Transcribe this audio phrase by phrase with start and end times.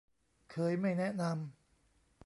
[0.51, 1.33] เคยไม่แนะนำ